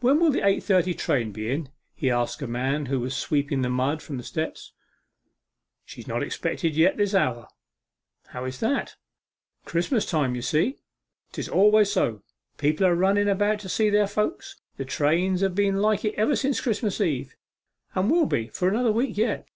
'When 0.00 0.18
will 0.18 0.32
the 0.32 0.44
eight 0.44 0.64
thirty 0.64 0.92
train 0.92 1.30
be 1.30 1.48
in?' 1.48 1.68
he 1.94 2.10
asked 2.10 2.42
of 2.42 2.48
a 2.48 2.52
man 2.52 2.86
who 2.86 2.98
was 2.98 3.14
sweeping 3.16 3.62
the 3.62 3.70
mud 3.70 4.02
from 4.02 4.16
the 4.16 4.24
steps. 4.24 4.72
'She 5.84 6.00
is 6.00 6.08
not 6.08 6.20
expected 6.20 6.74
yet 6.74 6.96
this 6.96 7.14
hour.' 7.14 7.46
'How 8.30 8.44
is 8.44 8.58
that?' 8.58 8.96
'Christmas 9.64 10.04
time, 10.04 10.34
you 10.34 10.42
see, 10.42 10.78
'tis 11.30 11.48
always 11.48 11.92
so. 11.92 12.24
People 12.58 12.84
are 12.88 12.96
running 12.96 13.28
about 13.28 13.60
to 13.60 13.68
see 13.68 13.88
their 13.88 14.08
friends. 14.08 14.56
The 14.78 14.84
trains 14.84 15.42
have 15.42 15.54
been 15.54 15.76
like 15.76 16.04
it 16.04 16.14
ever 16.16 16.34
since 16.34 16.60
Christmas 16.60 17.00
Eve, 17.00 17.36
and 17.94 18.10
will 18.10 18.26
be 18.26 18.48
for 18.48 18.66
another 18.68 18.90
week 18.90 19.16
yet. 19.16 19.46